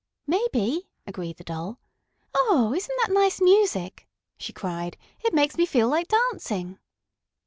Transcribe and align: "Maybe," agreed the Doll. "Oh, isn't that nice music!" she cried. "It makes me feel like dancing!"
"Maybe," 0.25 0.89
agreed 1.05 1.37
the 1.37 1.43
Doll. 1.43 1.77
"Oh, 2.33 2.73
isn't 2.75 2.97
that 3.05 3.13
nice 3.13 3.39
music!" 3.39 4.07
she 4.35 4.51
cried. 4.51 4.97
"It 5.19 5.31
makes 5.31 5.57
me 5.59 5.65
feel 5.67 5.89
like 5.89 6.07
dancing!" 6.07 6.79